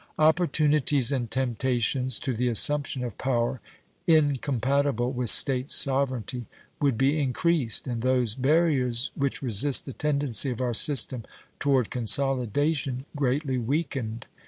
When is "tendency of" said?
9.93-10.59